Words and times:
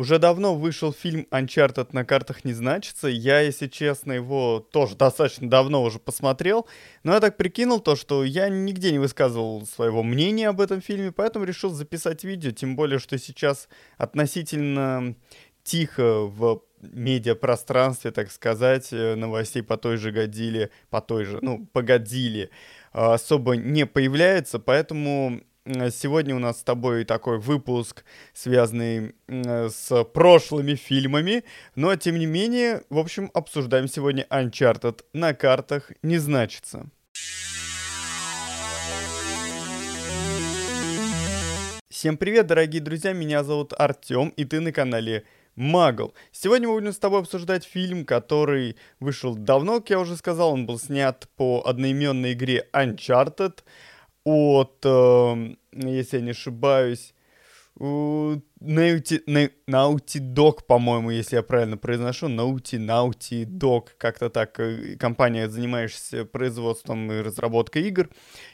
Уже 0.00 0.18
давно 0.18 0.54
вышел 0.56 0.94
фильм 0.94 1.26
Uncharted 1.30 1.90
на 1.92 2.06
картах 2.06 2.46
не 2.46 2.54
значится. 2.54 3.06
Я, 3.06 3.40
если 3.40 3.66
честно, 3.66 4.12
его 4.12 4.66
тоже 4.72 4.96
достаточно 4.96 5.50
давно 5.50 5.82
уже 5.82 5.98
посмотрел. 5.98 6.66
Но 7.02 7.12
я 7.12 7.20
так 7.20 7.36
прикинул 7.36 7.80
то, 7.80 7.96
что 7.96 8.24
я 8.24 8.48
нигде 8.48 8.92
не 8.92 8.98
высказывал 8.98 9.66
своего 9.66 10.02
мнения 10.02 10.48
об 10.48 10.62
этом 10.62 10.80
фильме, 10.80 11.12
поэтому 11.12 11.44
решил 11.44 11.68
записать 11.68 12.24
видео. 12.24 12.50
Тем 12.50 12.76
более, 12.76 12.98
что 12.98 13.18
сейчас 13.18 13.68
относительно 13.98 15.16
тихо 15.64 16.20
в 16.22 16.62
медиапространстве, 16.80 18.10
так 18.10 18.30
сказать, 18.32 18.94
э, 18.94 19.16
новостей 19.16 19.62
по 19.62 19.76
той 19.76 19.98
же 19.98 20.12
годили, 20.12 20.70
по 20.88 21.02
той 21.02 21.26
же, 21.26 21.40
ну, 21.42 21.66
погодили, 21.74 22.48
особо 22.92 23.56
не 23.56 23.84
появляется, 23.84 24.58
поэтому 24.60 25.42
Сегодня 25.70 26.34
у 26.34 26.40
нас 26.40 26.58
с 26.58 26.62
тобой 26.64 27.04
такой 27.04 27.38
выпуск, 27.38 28.04
связанный 28.32 29.14
с 29.28 30.04
прошлыми 30.12 30.74
фильмами, 30.74 31.44
но 31.76 31.94
тем 31.94 32.18
не 32.18 32.26
менее, 32.26 32.82
в 32.90 32.98
общем, 32.98 33.30
обсуждаем 33.34 33.86
сегодня 33.86 34.26
Uncharted 34.30 35.04
на 35.12 35.32
картах 35.32 35.92
не 36.02 36.18
значится. 36.18 36.90
Всем 41.88 42.16
привет, 42.16 42.48
дорогие 42.48 42.82
друзья, 42.82 43.12
меня 43.12 43.44
зовут 43.44 43.72
Артем, 43.78 44.30
и 44.30 44.44
ты 44.44 44.58
на 44.58 44.72
канале 44.72 45.24
Магл. 45.54 46.14
Сегодня 46.32 46.66
мы 46.66 46.74
будем 46.74 46.92
с 46.92 46.98
тобой 46.98 47.20
обсуждать 47.20 47.64
фильм, 47.64 48.04
который 48.04 48.76
вышел 48.98 49.36
давно, 49.36 49.80
как 49.80 49.90
я 49.90 50.00
уже 50.00 50.16
сказал, 50.16 50.52
он 50.52 50.66
был 50.66 50.80
снят 50.80 51.28
по 51.36 51.62
одноименной 51.64 52.32
игре 52.32 52.68
Uncharted 52.72 53.58
от, 54.24 54.78
э, 54.84 55.56
если 55.72 56.18
я 56.18 56.22
не 56.22 56.30
ошибаюсь, 56.30 57.14
Naughty, 58.60 59.22
Naughty 59.66 60.20
Dog, 60.20 60.64
по-моему, 60.66 61.10
если 61.10 61.36
я 61.36 61.42
правильно 61.42 61.78
произношу, 61.78 62.28
Naughty, 62.28 62.78
Naughty 62.78 63.46
Dog, 63.46 63.88
как-то 63.96 64.28
так, 64.28 64.60
э, 64.60 64.96
компания, 64.98 65.48
занимающаяся 65.48 66.26
производством 66.26 67.10
и 67.10 67.22
разработкой 67.22 67.88
игр, 67.88 68.10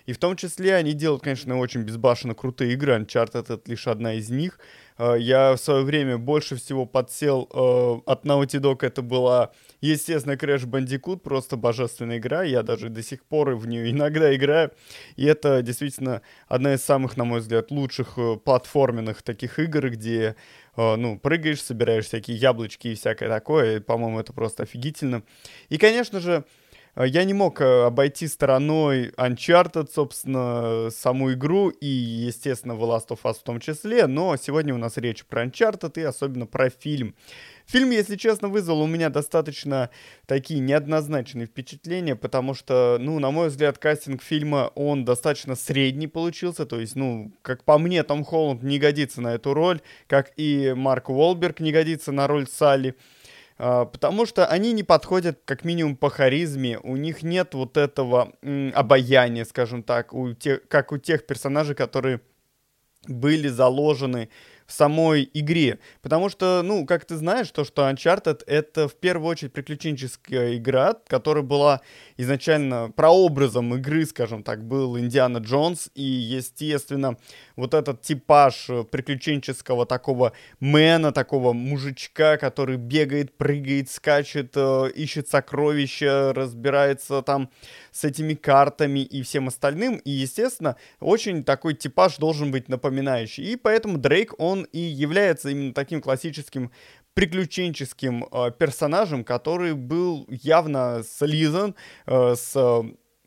и 0.06 0.12
в 0.12 0.18
том 0.18 0.36
числе 0.36 0.76
они 0.76 0.92
делают, 0.92 1.24
конечно, 1.24 1.58
очень 1.58 1.82
безбашенно 1.82 2.34
крутые 2.34 2.74
игры, 2.74 2.94
Uncharted 2.96 3.52
это 3.52 3.60
лишь 3.66 3.88
одна 3.88 4.14
из 4.14 4.30
них, 4.30 4.60
э, 4.96 5.16
я 5.18 5.54
в 5.54 5.58
свое 5.58 5.82
время 5.82 6.18
больше 6.18 6.54
всего 6.54 6.86
подсел 6.86 7.48
э, 7.52 8.08
от 8.08 8.24
Naughty 8.24 8.60
Dog, 8.60 8.86
это 8.86 9.02
была, 9.02 9.50
естественно, 9.80 10.34
Crash 10.34 10.66
Bandicoot, 10.66 11.16
просто 11.18 11.56
божественная 11.56 12.18
игра, 12.18 12.44
я 12.44 12.62
даже 12.62 12.90
до 12.90 13.02
сих 13.02 13.24
пор 13.24 13.56
в 13.56 13.66
нее 13.66 13.90
иногда 13.90 14.32
играю, 14.36 14.70
и 15.16 15.24
это 15.24 15.62
действительно 15.62 16.22
одна 16.46 16.74
из 16.74 16.84
самых, 16.84 17.16
на 17.16 17.24
мой 17.24 17.40
взгляд, 17.40 17.72
лучших 17.72 18.16
платформенных 18.44 19.22
таких 19.22 19.58
игр, 19.58 19.95
где, 19.96 20.36
э, 20.76 20.96
ну, 20.96 21.18
прыгаешь, 21.18 21.62
собираешь 21.62 22.06
всякие 22.06 22.36
яблочки 22.36 22.88
и 22.88 22.94
всякое 22.94 23.28
такое. 23.28 23.80
По-моему, 23.80 24.20
это 24.20 24.32
просто 24.32 24.62
офигительно. 24.62 25.22
И, 25.68 25.78
конечно 25.78 26.20
же, 26.20 26.44
я 27.04 27.24
не 27.24 27.34
мог 27.34 27.60
э, 27.60 27.84
обойти 27.84 28.26
стороной 28.26 29.10
Uncharted, 29.16 29.88
собственно, 29.92 30.88
саму 30.90 31.32
игру 31.34 31.68
и, 31.68 31.86
естественно, 31.86 32.72
The 32.72 32.80
Last 32.80 33.08
of 33.08 33.18
Us 33.24 33.34
в 33.34 33.42
том 33.42 33.60
числе, 33.60 34.06
но 34.06 34.36
сегодня 34.36 34.74
у 34.74 34.78
нас 34.78 34.96
речь 34.96 35.24
про 35.26 35.44
Uncharted 35.44 36.00
и 36.00 36.02
особенно 36.02 36.46
про 36.46 36.70
фильм. 36.70 37.14
Фильм, 37.66 37.90
если 37.90 38.14
честно, 38.14 38.48
вызвал 38.48 38.80
у 38.80 38.86
меня 38.86 39.10
достаточно 39.10 39.90
такие 40.26 40.60
неоднозначные 40.60 41.46
впечатления, 41.46 42.14
потому 42.14 42.54
что, 42.54 42.96
ну, 43.00 43.18
на 43.18 43.32
мой 43.32 43.48
взгляд, 43.48 43.76
кастинг 43.76 44.22
фильма, 44.22 44.70
он 44.76 45.04
достаточно 45.04 45.56
средний 45.56 46.06
получился, 46.06 46.64
то 46.64 46.78
есть, 46.78 46.94
ну, 46.94 47.32
как 47.42 47.64
по 47.64 47.76
мне, 47.78 48.04
Том 48.04 48.24
Холланд 48.24 48.62
не 48.62 48.78
годится 48.78 49.20
на 49.20 49.34
эту 49.34 49.52
роль, 49.52 49.80
как 50.06 50.32
и 50.36 50.74
Марк 50.76 51.10
Уолберг 51.10 51.58
не 51.58 51.72
годится 51.72 52.12
на 52.12 52.28
роль 52.28 52.46
Салли. 52.46 52.94
Uh, 53.58 53.86
потому 53.86 54.26
что 54.26 54.46
они 54.46 54.72
не 54.72 54.82
подходят 54.82 55.40
как 55.46 55.64
минимум 55.64 55.96
по 55.96 56.10
харизме, 56.10 56.78
у 56.78 56.96
них 56.96 57.22
нет 57.22 57.54
вот 57.54 57.78
этого 57.78 58.34
м, 58.42 58.70
обаяния, 58.74 59.46
скажем 59.46 59.82
так, 59.82 60.12
у 60.12 60.34
тех, 60.34 60.68
как 60.68 60.92
у 60.92 60.98
тех 60.98 61.26
персонажей, 61.26 61.74
которые 61.74 62.20
были 63.08 63.48
заложены 63.48 64.28
самой 64.66 65.28
игре. 65.32 65.78
Потому 66.02 66.28
что, 66.28 66.62
ну, 66.62 66.86
как 66.86 67.04
ты 67.04 67.16
знаешь, 67.16 67.50
то, 67.50 67.64
что 67.64 67.88
Uncharted 67.88 68.42
это 68.46 68.88
в 68.88 68.94
первую 68.94 69.28
очередь 69.28 69.52
приключенческая 69.52 70.56
игра, 70.56 70.94
которая 71.06 71.44
была 71.44 71.80
изначально 72.16 72.90
прообразом 72.94 73.74
игры, 73.74 74.04
скажем 74.06 74.42
так, 74.42 74.64
был 74.64 74.98
Индиана 74.98 75.38
Джонс, 75.38 75.90
и, 75.94 76.02
естественно, 76.02 77.16
вот 77.56 77.74
этот 77.74 78.02
типаж 78.02 78.68
приключенческого 78.90 79.86
такого 79.86 80.32
мэна, 80.60 81.12
такого 81.12 81.52
мужичка, 81.52 82.36
который 82.36 82.76
бегает, 82.76 83.36
прыгает, 83.36 83.90
скачет, 83.90 84.52
э, 84.56 84.90
ищет 84.94 85.28
сокровища, 85.28 86.32
разбирается 86.34 87.22
там 87.22 87.50
с 87.96 88.04
этими 88.04 88.34
картами 88.34 89.00
и 89.00 89.22
всем 89.22 89.48
остальным, 89.48 89.96
и, 89.96 90.10
естественно, 90.10 90.76
очень 91.00 91.44
такой 91.44 91.74
типаж 91.74 92.18
должен 92.18 92.50
быть 92.50 92.68
напоминающий. 92.68 93.44
И 93.44 93.56
поэтому 93.56 93.96
Дрейк, 93.96 94.34
он 94.38 94.64
и 94.64 94.78
является 94.78 95.48
именно 95.48 95.72
таким 95.72 96.02
классическим 96.02 96.70
приключенческим 97.14 98.26
э, 98.30 98.50
персонажем, 98.58 99.24
который 99.24 99.72
был 99.72 100.26
явно 100.28 101.02
слизан 101.02 101.74
э, 102.06 102.34
с 102.34 102.52
э, 102.54 102.82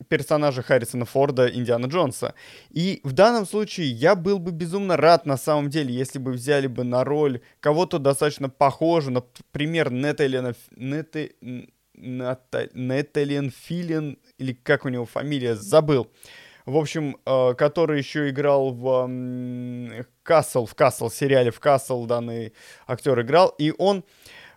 персонажа 0.08 0.62
Харрисона 0.62 1.06
Форда, 1.06 1.48
Индиана 1.48 1.88
Джонса. 1.88 2.36
И 2.70 3.02
в 3.04 3.14
данном 3.14 3.48
случае 3.48 3.90
я 3.90 4.14
был 4.14 4.38
бы 4.38 4.52
безумно 4.52 4.96
рад, 4.96 5.26
на 5.26 5.38
самом 5.38 5.72
деле, 5.72 5.92
если 5.92 6.20
бы 6.20 6.32
взяли 6.32 6.68
бы 6.68 6.84
на 6.84 7.04
роль 7.04 7.42
кого-то 7.60 7.98
достаточно 7.98 8.50
похожего, 8.50 9.26
например, 9.52 9.92
Неталина... 9.92 10.54
Нете... 10.76 11.32
Неталин 12.00 13.52
Филин, 13.52 14.18
или 14.38 14.54
как 14.54 14.86
у 14.86 14.90
него 14.90 15.06
фамилия, 15.06 15.56
забыл 15.56 16.10
в 16.70 16.78
общем, 16.78 17.18
э, 17.26 17.54
который 17.56 17.98
еще 17.98 18.30
играл 18.30 18.72
в 18.72 20.06
Касл, 20.24 20.66
в 20.66 20.76
Касл, 20.76 21.10
сериале 21.10 21.52
в 21.52 21.60
Касл 21.60 22.06
данный 22.06 22.54
актер 22.88 23.20
играл, 23.22 23.50
и 23.58 23.74
он 23.78 24.04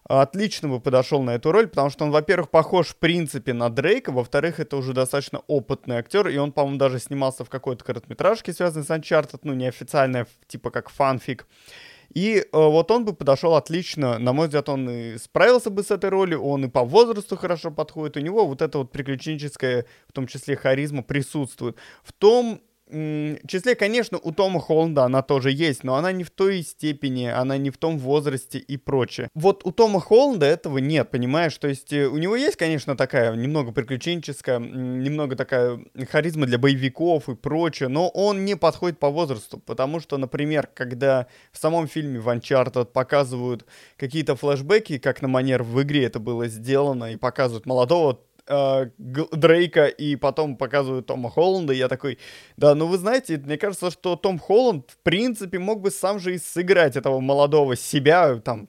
отлично 0.05 0.69
бы 0.69 0.81
подошел 0.81 1.23
на 1.23 1.35
эту 1.35 1.53
роль, 1.53 1.69
потому 1.69 1.91
что 1.91 2.05
он, 2.05 2.11
во-первых, 2.11 2.51
похож 2.51 2.89
в 2.89 2.97
принципе 2.97 3.53
на 3.53 3.71
Дрейка, 3.71 4.11
во-вторых, 4.11 4.61
это 4.61 4.77
уже 4.77 4.93
достаточно 4.93 5.41
опытный 5.47 5.97
актер, 5.97 6.29
и 6.29 6.37
он, 6.37 6.53
по-моему, 6.53 6.79
даже 6.79 6.99
снимался 6.99 7.45
в 7.45 7.51
какой-то 7.51 7.85
короткометражке, 7.85 8.53
связанной 8.53 8.85
с 8.85 8.91
Uncharted, 8.91 9.41
ну, 9.45 9.55
неофициальная, 9.55 10.27
типа 10.49 10.71
как 10.71 10.91
фанфик. 10.91 11.47
И 12.15 12.37
э, 12.37 12.47
вот 12.53 12.91
он 12.91 13.05
бы 13.05 13.15
подошел 13.15 13.55
отлично, 13.55 14.19
на 14.19 14.33
мой 14.33 14.47
взгляд, 14.47 14.69
он 14.69 14.89
и 14.89 15.19
справился 15.19 15.71
бы 15.71 15.83
с 15.83 15.91
этой 15.91 16.11
ролью, 16.11 16.43
он 16.43 16.65
и 16.65 16.69
по 16.69 16.85
возрасту 16.85 17.37
хорошо 17.37 17.71
подходит, 17.71 18.17
у 18.17 18.21
него 18.21 18.47
вот 18.47 18.61
эта 18.61 18.79
вот 18.79 18.93
приключенческая, 18.93 19.87
в 20.09 20.13
том 20.13 20.27
числе 20.27 20.57
харизма 20.57 21.03
присутствует. 21.03 21.77
В 22.03 22.13
том 22.13 22.61
числе, 23.47 23.75
конечно, 23.75 24.19
у 24.19 24.33
Тома 24.33 24.61
Холланда 24.61 25.05
она 25.05 25.23
тоже 25.23 25.51
есть, 25.51 25.85
но 25.85 25.95
она 25.95 26.13
не 26.13 26.25
в 26.25 26.31
той 26.31 26.63
степени, 26.63 27.27
она 27.27 27.57
не 27.57 27.71
в 27.71 27.79
том 27.79 27.99
возрасте 27.99 28.59
и 28.59 28.77
прочее. 28.77 29.29
Вот 29.35 29.65
у 29.65 29.73
Тома 29.73 30.01
Холланда 30.01 30.47
этого 30.47 30.79
нет, 30.79 31.11
понимаешь? 31.11 31.57
То 31.57 31.69
есть 31.69 31.93
э, 31.93 32.07
у 32.07 32.19
него 32.19 32.37
есть, 32.37 32.57
конечно, 32.57 32.97
такая 32.97 33.35
немного 33.35 33.73
приключенческая, 33.73 34.59
немного 34.59 35.37
такая 35.37 35.81
харизма 36.11 36.47
для 36.47 36.59
боевиков 36.59 37.29
и 37.29 37.35
прочее, 37.35 37.89
но 37.89 38.09
он 38.09 38.45
не 38.45 38.57
подходит 38.57 38.99
по 38.99 39.09
возрасту, 39.09 39.59
потому 39.59 40.01
что, 40.01 40.19
например, 40.19 40.69
когда 40.75 41.27
в 41.53 41.59
самом 41.59 41.89
фильме 41.89 42.21
в 42.21 42.29
Uncharted 42.29 42.87
показывают 42.87 43.65
какие-то 43.97 44.37
флешбеки, 44.37 44.99
как 44.99 45.23
на 45.23 45.29
манер 45.29 45.63
в 45.63 45.83
игре 45.83 46.05
это 46.05 46.19
было 46.19 46.49
сделано, 46.49 47.13
и 47.13 47.17
показывают 47.17 47.67
молодого 47.67 48.21
э, 48.47 48.87
Дрейка 48.99 49.87
и 49.87 50.17
потом 50.17 50.57
показывают 50.57 51.07
Тома 51.07 51.31
Холланда, 51.31 51.73
я 51.73 51.89
такой, 51.89 52.19
да, 52.57 52.75
ну 52.75 52.87
вы 52.87 52.99
знаете, 52.99 53.39
мне 53.39 53.57
кажется, 53.57 53.91
что 53.91 54.17
Том 54.17 54.39
Холланд, 54.39 54.91
в 54.91 54.99
принципе, 55.03 55.59
мог 55.59 55.81
бы 55.81 55.91
сам 55.91 56.19
же 56.19 56.35
и 56.35 56.39
сыграть 56.39 56.97
этого 56.97 57.21
молодого 57.21 57.77
себя, 57.77 58.37
там, 58.37 58.69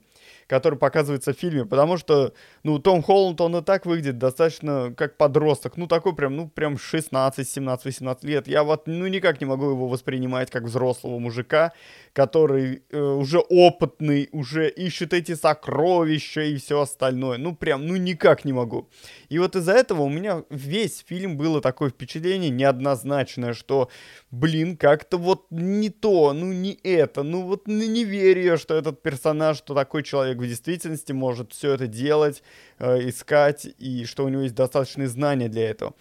который 0.54 0.78
показывается 0.78 1.32
в 1.32 1.36
фильме, 1.36 1.64
потому 1.64 1.96
что, 1.96 2.32
ну, 2.62 2.78
Том 2.78 3.02
Холланд, 3.02 3.40
он 3.40 3.56
и 3.56 3.60
так 3.60 3.86
выглядит 3.86 4.18
достаточно 4.18 4.94
как 4.96 5.16
подросток, 5.16 5.76
ну, 5.76 5.88
такой 5.88 6.14
прям, 6.14 6.36
ну, 6.36 6.48
прям 6.48 6.78
16, 6.78 7.48
17, 7.48 7.84
18 7.86 8.22
лет. 8.22 8.46
Я 8.46 8.62
вот, 8.62 8.86
ну, 8.86 9.08
никак 9.08 9.40
не 9.40 9.46
могу 9.46 9.70
его 9.70 9.88
воспринимать 9.88 10.52
как 10.52 10.62
взрослого 10.62 11.18
мужика, 11.18 11.72
который 12.12 12.84
э, 12.90 13.00
уже 13.00 13.40
опытный, 13.40 14.28
уже 14.30 14.68
ищет 14.68 15.12
эти 15.12 15.34
сокровища 15.34 16.42
и 16.42 16.56
все 16.56 16.82
остальное. 16.82 17.36
Ну, 17.36 17.56
прям, 17.56 17.88
ну, 17.88 17.96
никак 17.96 18.44
не 18.44 18.52
могу. 18.52 18.88
И 19.28 19.40
вот 19.40 19.56
из-за 19.56 19.72
этого 19.72 20.02
у 20.02 20.08
меня 20.08 20.44
весь 20.50 21.04
фильм 21.04 21.36
было 21.36 21.60
такое 21.60 21.90
впечатление 21.90 22.50
неоднозначное, 22.50 23.54
что, 23.54 23.90
блин, 24.30 24.76
как-то 24.76 25.18
вот 25.18 25.46
не 25.50 25.90
то, 25.90 26.32
ну, 26.32 26.52
не 26.52 26.78
это, 26.84 27.24
ну, 27.24 27.42
вот 27.42 27.66
не 27.66 28.04
верю 28.04 28.42
я, 28.42 28.56
что 28.56 28.74
этот 28.74 29.02
персонаж, 29.02 29.58
что 29.58 29.74
такой 29.74 30.04
человек 30.04 30.43
в 30.44 30.48
действительности 30.48 31.12
может 31.12 31.52
все 31.52 31.72
это 31.72 31.86
делать, 31.86 32.42
э, 32.78 33.08
искать, 33.08 33.66
и 33.78 34.04
что 34.04 34.24
у 34.24 34.28
него 34.28 34.42
есть 34.42 34.54
достаточные 34.54 35.08
знания 35.08 35.48
для 35.48 35.70
этого. 35.70 35.94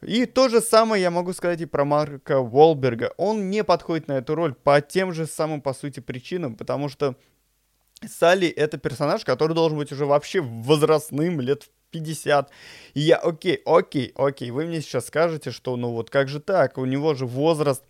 И 0.00 0.26
то 0.26 0.48
же 0.48 0.60
самое 0.60 1.02
я 1.02 1.10
могу 1.10 1.32
сказать 1.32 1.60
и 1.60 1.66
про 1.66 1.84
Марка 1.84 2.40
Волберга. 2.40 3.12
Он 3.16 3.50
не 3.50 3.64
подходит 3.64 4.06
на 4.06 4.12
эту 4.12 4.34
роль 4.34 4.54
по 4.54 4.80
тем 4.80 5.12
же 5.12 5.26
самым, 5.26 5.60
по 5.60 5.74
сути, 5.74 6.00
причинам, 6.00 6.54
потому 6.54 6.88
что 6.88 7.16
Салли 8.06 8.46
это 8.46 8.78
персонаж, 8.78 9.24
который 9.24 9.54
должен 9.54 9.76
быть 9.76 9.90
уже 9.90 10.06
вообще 10.06 10.40
возрастным, 10.40 11.40
лет 11.40 11.64
в 11.64 11.70
50. 11.90 12.50
И 12.94 13.00
я, 13.00 13.16
окей, 13.16 13.60
окей, 13.64 14.12
окей, 14.14 14.50
вы 14.50 14.66
мне 14.66 14.80
сейчас 14.80 15.06
скажете, 15.06 15.50
что 15.50 15.76
ну 15.76 15.90
вот 15.90 16.10
как 16.10 16.28
же 16.28 16.38
так, 16.38 16.78
у 16.78 16.84
него 16.84 17.14
же 17.14 17.26
возраст, 17.26 17.82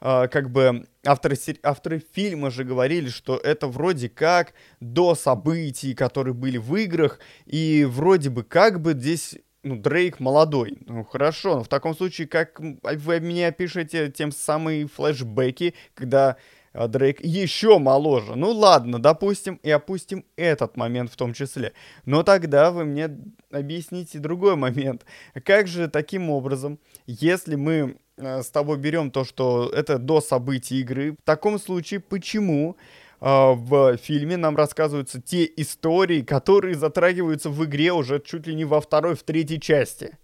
как 0.00 0.50
бы 0.50 0.86
авторы, 1.04 1.36
авторы 1.62 2.02
фильма 2.12 2.50
же 2.50 2.64
говорили, 2.64 3.08
что 3.08 3.36
это 3.36 3.66
вроде 3.66 4.08
как 4.08 4.54
до 4.80 5.14
событий, 5.14 5.94
которые 5.94 6.34
были 6.34 6.58
в 6.58 6.74
играх, 6.76 7.18
и 7.46 7.86
вроде 7.88 8.30
бы 8.30 8.42
как 8.42 8.80
бы 8.80 8.92
здесь 8.92 9.36
ну, 9.62 9.76
Дрейк 9.76 10.20
молодой. 10.20 10.78
Ну, 10.86 11.04
хорошо, 11.04 11.56
но 11.56 11.64
в 11.64 11.68
таком 11.68 11.94
случае, 11.94 12.28
как 12.28 12.58
вы 12.60 13.20
мне 13.20 13.48
опишете 13.48 14.10
тем 14.10 14.32
самые 14.32 14.86
флешбеки, 14.86 15.74
когда 15.94 16.36
а 16.72 16.86
Дрейк 16.86 17.20
еще 17.20 17.78
моложе. 17.78 18.36
Ну 18.36 18.52
ладно, 18.52 19.00
допустим, 19.00 19.56
и 19.56 19.70
опустим 19.70 20.24
этот 20.36 20.76
момент 20.76 21.10
в 21.10 21.16
том 21.16 21.32
числе. 21.32 21.72
Но 22.04 22.22
тогда 22.22 22.70
вы 22.70 22.84
мне 22.84 23.10
объясните 23.50 24.20
другой 24.20 24.54
момент. 24.54 25.04
Как 25.44 25.66
же 25.66 25.88
таким 25.88 26.30
образом, 26.30 26.78
если 27.06 27.56
мы 27.56 27.96
с 28.20 28.50
тобой 28.50 28.78
берем 28.78 29.10
то, 29.10 29.24
что 29.24 29.70
это 29.74 29.98
до 29.98 30.20
событий 30.20 30.80
игры, 30.80 31.12
в 31.12 31.24
таком 31.24 31.58
случае 31.58 32.00
почему 32.00 32.76
э, 33.20 33.24
в 33.26 33.96
фильме 33.96 34.36
нам 34.36 34.56
рассказываются 34.56 35.20
те 35.20 35.50
истории, 35.56 36.22
которые 36.22 36.74
затрагиваются 36.74 37.50
в 37.50 37.64
игре 37.64 37.92
уже 37.92 38.20
чуть 38.20 38.46
ли 38.46 38.54
не 38.54 38.64
во 38.64 38.80
второй, 38.80 39.14
в 39.14 39.22
третьей 39.22 39.60
части? 39.60 40.18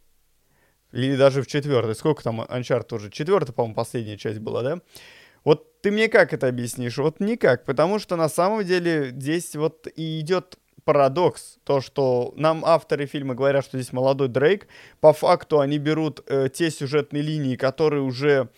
Или 0.93 1.17
даже 1.17 1.43
в 1.43 1.47
четвертой. 1.47 1.95
Сколько 1.95 2.23
там 2.23 2.41
Uncharted 2.41 2.95
уже? 2.95 3.11
Четвертая, 3.11 3.53
по-моему, 3.53 3.75
последняя 3.75 4.17
часть 4.17 4.39
была, 4.39 4.63
да? 4.63 4.81
Вот 5.45 5.81
ты 5.81 5.91
мне 5.91 6.09
как 6.09 6.33
это 6.33 6.49
объяснишь? 6.49 6.99
Вот 6.99 7.21
никак, 7.21 7.65
потому 7.65 7.99
что 7.99 8.17
на 8.17 8.29
самом 8.29 8.65
деле 8.65 9.11
здесь 9.11 9.55
вот 9.55 9.87
и 9.95 10.21
идет 10.21 10.59
парадокс, 10.87 11.59
то, 11.65 11.81
что 11.81 12.33
нам 12.37 12.65
авторы 12.65 13.07
фильма 13.07 13.35
говорят, 13.35 13.65
что 13.65 13.77
здесь 13.77 13.93
молодой 13.93 14.29
Дрейк, 14.29 14.69
по 15.01 15.13
факту 15.13 15.61
они 15.61 15.79
берут 15.79 16.23
э, 16.29 16.49
те 16.49 16.71
сюжетные 16.71 17.23
линии, 17.23 17.57
которые 17.57 18.03
уже 18.03 18.49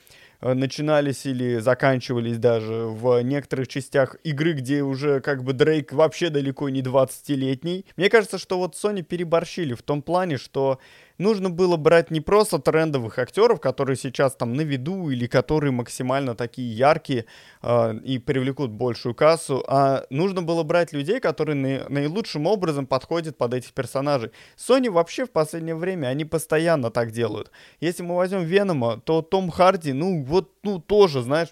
э, 0.43 0.53
начинались 0.53 1.25
или 1.25 1.57
заканчивались 1.57 2.37
даже 2.37 2.85
в 2.85 3.23
некоторых 3.23 3.67
частях 3.67 4.17
игры, 4.25 4.53
где 4.53 4.83
уже 4.83 5.21
как 5.21 5.43
бы 5.43 5.55
Дрейк 5.55 5.95
вообще 5.95 6.29
далеко 6.29 6.69
не 6.69 6.83
20-летний. 6.83 7.87
Мне 7.97 8.11
кажется, 8.11 8.37
что 8.37 8.59
вот 8.59 8.75
Sony 8.75 9.03
переборщили 9.03 9.73
в 9.73 9.83
том 9.83 10.03
плане, 10.03 10.37
что 10.37 10.79
нужно 11.19 11.51
было 11.51 11.77
брать 11.77 12.11
не 12.11 12.21
просто 12.21 12.59
трендовых 12.59 13.19
актеров, 13.19 13.61
которые 13.61 13.97
сейчас 13.97 14.35
там 14.35 14.55
на 14.55 14.63
виду 14.63 15.11
или 15.11 15.27
которые 15.27 15.73
максимально 15.73 16.35
такие 16.35 16.73
яркие 16.73 17.27
э, 17.63 17.99
и 18.05 18.19
привлекут 18.19 18.71
большую 18.71 19.15
кассу, 19.15 19.63
а 19.67 20.05
нужно 20.11 20.43
было 20.43 20.63
брать 20.63 20.93
людей, 20.93 21.21
которые 21.21 21.57
на, 21.57 21.89
наилучшим 21.89 22.47
образом 22.47 22.87
подходят 22.87 23.37
под 23.37 23.55
этих 23.55 23.73
персонажей. 23.73 24.31
Sony 24.57 24.91
вообще 24.91 25.27
в 25.27 25.31
последнее 25.31 25.75
время, 25.75 26.07
они 26.07 26.25
постоянно 26.25 26.91
так 26.91 27.11
делают. 27.11 27.51
Если 27.81 28.03
мы 28.03 28.17
возьмем 28.17 28.45
Венома, 28.45 29.01
то 29.01 29.23
Том 29.23 29.51
Харди, 29.51 29.93
ну 29.93 30.25
вот, 30.25 30.53
ну 30.63 30.79
тоже, 30.79 31.23
знаешь, 31.23 31.49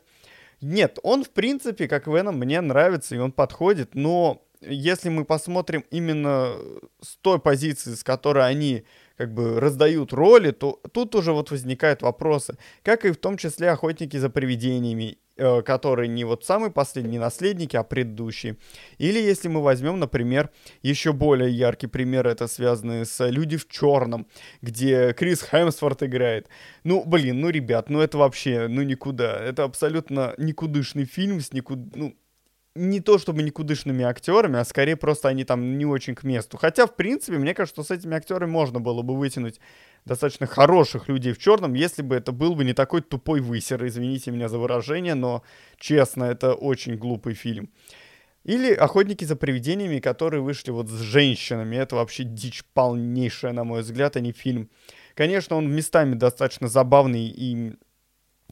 нет, 0.61 0.99
он 1.03 1.23
в 1.25 1.31
принципе, 1.31 1.87
как 1.87 2.07
Веном, 2.07 2.39
мне 2.39 2.61
нравится 2.61 3.15
и 3.15 3.19
он 3.19 3.33
подходит, 3.33 3.95
но 3.95 4.43
если 4.63 5.09
мы 5.11 5.25
посмотрим 5.25 5.85
именно 5.91 6.55
с 7.01 7.17
той 7.21 7.39
позиции, 7.39 7.95
с 7.95 8.03
которой 8.03 8.47
они 8.47 8.85
как 9.17 9.33
бы 9.33 9.61
раздают 9.61 10.13
роли, 10.13 10.51
то 10.51 10.81
тут 10.93 11.15
уже 11.15 11.33
вот 11.33 11.51
возникают 11.51 12.03
вопросы. 12.03 12.59
Как 12.83 13.05
и 13.05 13.13
в 13.13 13.17
том 13.17 13.37
числе 13.37 13.71
охотники 13.71 14.17
за 14.17 14.29
привидениями, 14.29 15.19
э, 15.37 15.63
которые 15.63 16.09
не 16.09 16.25
вот 16.25 16.45
самые 16.45 16.71
последние 16.71 17.21
наследники, 17.21 17.77
а 17.77 17.83
предыдущие. 17.83 18.57
Или 18.99 19.19
если 19.19 19.49
мы 19.49 19.63
возьмем, 19.63 19.99
например, 19.99 20.51
еще 20.83 21.13
более 21.13 21.51
яркий 21.51 21.87
пример, 21.87 22.27
это 22.27 22.47
связанный 22.47 23.07
с 23.07 23.27
«Люди 23.29 23.57
в 23.57 23.69
черном», 23.69 24.27
где 24.63 25.13
Крис 25.13 25.43
Хемсворт 25.43 26.03
играет. 26.03 26.49
Ну, 26.85 27.05
блин, 27.05 27.41
ну, 27.41 27.51
ребят, 27.51 27.89
ну 27.91 28.01
это 28.01 28.19
вообще, 28.19 28.69
ну 28.69 28.83
никуда. 28.83 29.37
Это 29.37 29.65
абсолютно 29.65 30.35
никудышный 30.39 31.05
фильм 31.05 31.41
с 31.41 31.53
никуда, 31.53 31.91
ну, 31.95 32.17
не 32.77 33.01
то 33.01 33.19
чтобы 33.19 33.43
никудышными 33.43 34.05
актерами, 34.05 34.59
а 34.59 34.65
скорее 34.65 34.97
просто 34.97 35.29
они 35.29 35.45
там 35.45 35.79
не 35.79 35.87
очень 35.87 36.15
к 36.15 36.23
месту. 36.23 36.59
Хотя, 36.59 36.87
в 36.87 36.95
принципе, 36.95 37.39
мне 37.39 37.55
кажется, 37.55 37.83
что 37.83 37.95
с 37.95 37.97
этими 37.97 38.17
актерами 38.17 38.51
можно 38.51 38.81
было 38.81 39.03
бы 39.03 39.17
вытянуть 39.17 39.61
достаточно 40.05 40.47
хороших 40.47 41.09
людей 41.09 41.33
в 41.33 41.39
черном, 41.39 41.75
если 41.75 42.03
бы 42.03 42.15
это 42.15 42.33
был 42.33 42.55
бы 42.55 42.65
не 42.65 42.75
такой 42.75 43.03
тупой 43.03 43.41
высер. 43.41 43.85
Извините 43.87 44.31
меня 44.31 44.49
за 44.49 44.59
выражение, 44.59 45.15
но 45.15 45.43
честно, 45.79 46.25
это 46.25 46.55
очень 46.55 46.97
глупый 46.97 47.35
фильм. 47.35 47.71
Или 48.45 48.73
«Охотники 48.75 49.25
за 49.25 49.35
привидениями», 49.35 49.99
которые 49.99 50.41
вышли 50.41 50.71
вот 50.71 50.89
с 50.89 51.01
женщинами. 51.01 51.75
Это 51.75 51.97
вообще 51.97 52.23
дичь 52.23 52.65
полнейшая, 52.75 53.53
на 53.53 53.65
мой 53.65 53.81
взгляд, 53.81 54.17
а 54.17 54.21
не 54.21 54.31
фильм. 54.31 54.71
Конечно, 55.15 55.57
он 55.57 55.75
местами 55.75 56.15
достаточно 56.15 56.69
забавный 56.69 57.27
и 57.27 57.73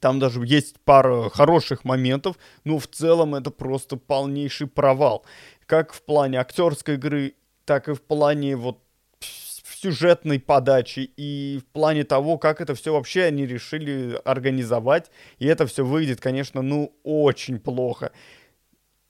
там 0.04 0.18
даже 0.18 0.44
есть 0.44 0.76
пара 0.84 1.30
хороших 1.30 1.82
моментов, 1.86 2.36
но 2.64 2.78
в 2.78 2.86
целом 2.86 3.34
это 3.34 3.50
просто 3.50 3.96
полнейший 3.96 4.66
провал. 4.66 5.24
Как 5.64 5.94
в 5.94 6.02
плане 6.02 6.40
актерской 6.40 6.96
игры, 6.96 7.32
так 7.64 7.88
и 7.88 7.94
в 7.94 8.02
плане 8.02 8.54
вот 8.54 8.82
сюжетной 9.20 10.40
подачи 10.40 11.10
и 11.16 11.58
в 11.62 11.72
плане 11.72 12.04
того, 12.04 12.36
как 12.36 12.60
это 12.60 12.74
все 12.74 12.92
вообще 12.92 13.22
они 13.22 13.46
решили 13.46 14.20
организовать. 14.26 15.10
И 15.38 15.46
это 15.46 15.66
все 15.66 15.86
выйдет, 15.86 16.20
конечно, 16.20 16.60
ну 16.60 16.94
очень 17.02 17.58
плохо. 17.58 18.12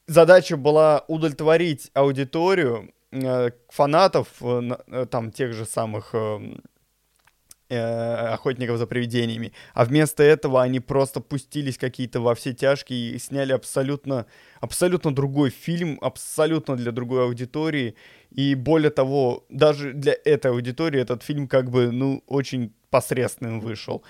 Задача 0.06 0.56
была 0.56 1.05
удовлетворить 1.08 1.91
аудиторию, 1.94 2.94
э, 3.11 3.50
фанатов, 3.69 4.29
э, 4.43 4.76
э, 4.87 5.06
там, 5.11 5.32
тех 5.32 5.55
же 5.55 5.64
самых 5.64 6.11
э, 6.12 6.38
Э, 6.38 6.74
охотников 7.71 8.79
за 8.79 8.87
привидениями. 8.87 9.53
А 9.73 9.85
вместо 9.85 10.23
этого 10.23 10.63
они 10.63 10.81
просто 10.81 11.21
пустились 11.21 11.79
какие-то 11.79 12.21
во 12.21 12.35
все 12.35 12.53
тяжкие 12.53 13.13
и 13.15 13.19
сняли 13.19 13.53
абсолютно, 13.53 14.27
абсолютно 14.61 15.15
другой 15.15 15.51
фильм, 15.51 15.99
абсолютно 16.01 16.77
для 16.77 16.93
другой 16.93 17.25
аудитории. 17.25 17.95
И 18.31 18.55
более 18.55 18.91
того, 18.91 19.45
даже 19.49 19.93
для 19.93 20.15
этой 20.25 20.51
аудитории 20.51 21.01
этот 21.01 21.23
фильм 21.23 21.49
как 21.49 21.71
бы, 21.71 21.91
ну, 21.91 22.23
очень 22.27 22.73
посредственным 22.91 23.61
вышел. 23.61 24.03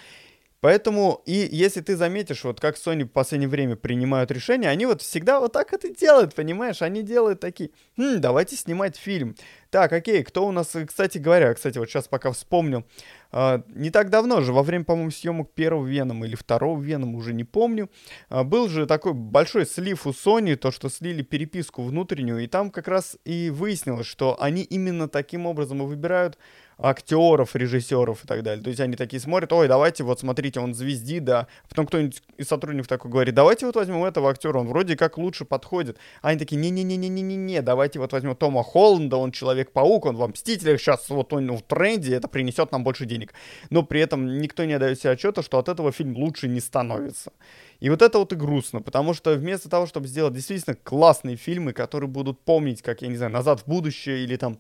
Поэтому, 0.65 1.21
и 1.27 1.47
если 1.53 1.83
ты 1.83 1.95
заметишь, 1.95 2.43
вот 2.43 2.59
как 2.59 2.77
Sony 2.77 3.05
в 3.05 3.09
последнее 3.09 3.51
время 3.51 3.77
принимают 3.77 4.31
решения, 4.31 4.71
они 4.71 4.87
вот 4.87 5.03
всегда 5.03 5.39
вот 5.39 5.53
так 5.53 5.75
это 5.75 5.91
делают, 5.91 6.35
понимаешь? 6.35 6.81
Они 6.81 7.03
делают 7.03 7.39
такие, 7.41 7.69
хм, 7.99 8.19
давайте 8.19 8.57
снимать 8.57 8.97
фильм. 8.97 9.37
Так, 9.75 9.93
окей, 9.93 10.23
кто 10.23 10.47
у 10.47 10.53
нас, 10.53 10.77
кстати 10.87 11.19
говоря, 11.19 11.53
кстати, 11.53 11.79
вот 11.79 11.89
сейчас 11.89 12.07
пока 12.07 12.31
вспомнил, 12.31 12.85
э, 13.33 13.61
не 13.75 13.91
так 13.91 14.09
давно 14.09 14.41
же, 14.41 14.53
во 14.53 14.63
время, 14.63 14.85
по-моему, 14.85 15.11
съемок 15.11 15.51
первого 15.51 15.85
Венома 15.85 16.29
или 16.29 16.37
второго 16.37 16.81
Венома, 16.81 17.19
уже 17.19 17.35
не 17.35 17.43
помню, 17.43 17.91
э, 18.31 18.45
был 18.45 18.69
же 18.69 18.87
такой 18.87 19.15
большой 19.15 19.67
слив 19.67 20.07
у 20.07 20.11
Sony, 20.11 20.55
то, 20.55 20.71
что 20.71 20.89
слили 20.89 21.23
переписку 21.23 21.83
внутреннюю, 21.83 22.45
и 22.45 22.47
там 22.47 22.71
как 22.71 22.87
раз 22.87 23.17
и 23.25 23.51
выяснилось, 23.51 24.07
что 24.07 24.41
они 24.41 24.63
именно 24.63 25.09
таким 25.09 25.45
образом 25.45 25.83
и 25.83 25.87
выбирают 25.87 26.39
актеров, 26.79 27.55
режиссеров 27.55 28.25
и 28.25 28.27
так 28.27 28.43
далее. 28.43 28.63
То 28.63 28.69
есть 28.69 28.81
они 28.81 28.97
такие 28.97 29.21
смотрят, 29.21 29.53
ой, 29.53 29.69
давайте 29.69 30.05
вот 30.05 30.21
смотрите, 30.21 30.61
он 30.61 30.75
звезди, 30.75 31.19
да. 31.21 31.47
Потом 31.69 31.87
кто-нибудь 31.87 32.23
из 32.37 32.49
сотрудников 32.49 32.89
такой 32.89 33.11
говорит, 33.11 33.35
давайте 33.35 33.67
вот 33.67 33.77
возьмем 33.77 34.05
этого 34.05 34.31
актера, 34.31 34.59
он 34.59 34.69
вроде 34.69 34.97
как 34.97 35.19
лучше 35.19 35.45
подходит. 35.45 35.99
А 36.23 36.29
они 36.29 36.39
такие, 36.39 36.57
не-не-не-не-не-не, 36.61 37.63
давайте 37.63 37.99
вот 37.99 38.13
возьмем 38.13 38.35
Тома 38.37 38.63
Холланда, 38.63 39.17
он 39.17 39.33
Человек-паук, 39.65 40.07
он 40.07 40.17
в 40.17 40.29
Мстителях, 40.29 40.81
сейчас 40.81 41.09
вот 41.09 41.33
он 41.33 41.51
в 41.57 41.63
тренде, 41.63 42.15
это 42.15 42.29
принесет 42.29 42.73
нам 42.73 42.85
больше 42.85 43.07
денег. 43.07 43.33
Но 43.71 43.83
при 43.83 44.01
этом 44.01 44.39
никто 44.39 44.65
не 44.65 44.75
отдает 44.75 45.01
себе 45.01 45.11
отчета, 45.11 45.43
что 45.43 45.59
от 45.59 45.69
этого 45.69 45.93
фильм 45.93 46.17
лучше 46.17 46.49
не 46.49 46.61
становится. 46.61 47.33
И 47.81 47.91
вот 47.91 48.03
это 48.03 48.19
вот 48.19 48.33
и 48.33 48.37
грустно, 48.37 48.83
потому 48.83 49.15
что 49.15 49.35
вместо 49.35 49.69
того, 49.69 49.87
чтобы 49.87 50.07
сделать 50.07 50.35
действительно 50.35 50.77
классные 50.77 51.37
фильмы, 51.37 51.73
которые 51.73 52.09
будут 52.09 52.41
помнить, 52.41 52.83
как, 52.83 53.03
я 53.03 53.09
не 53.09 53.17
знаю, 53.17 53.33
«Назад 53.33 53.61
в 53.61 53.67
будущее» 53.67 54.25
или 54.25 54.37
там 54.37 54.59